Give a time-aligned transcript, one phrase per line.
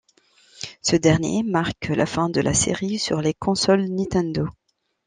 [0.81, 4.47] Ce dernier marque la fin de la série sur les consoles Nintendo.